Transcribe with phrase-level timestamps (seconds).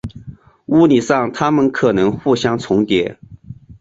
[0.65, 3.19] 物理上它们可能互相重叠。